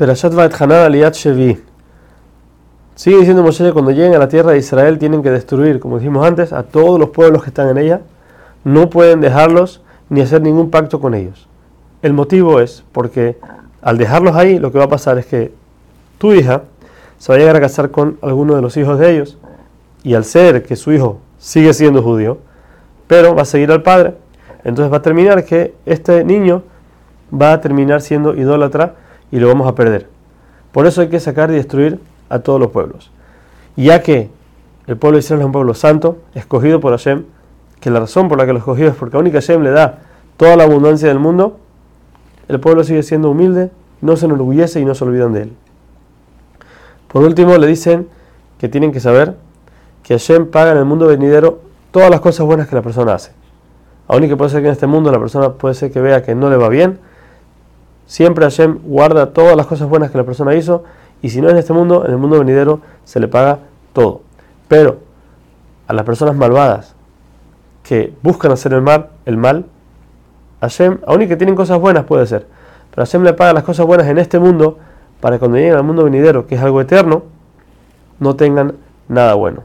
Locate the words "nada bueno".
79.06-79.62